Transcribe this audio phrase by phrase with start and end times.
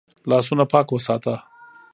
[0.29, 1.35] لاسونه پاک وساته.